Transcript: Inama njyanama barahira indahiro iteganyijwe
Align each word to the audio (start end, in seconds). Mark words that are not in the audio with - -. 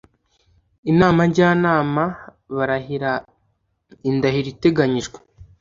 Inama 0.91 1.21
njyanama 1.29 2.03
barahira 2.55 3.11
indahiro 4.09 4.47
iteganyijwe 4.55 5.17